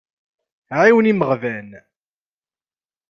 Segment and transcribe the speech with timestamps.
[0.79, 1.69] Ɛiwen imeɣban.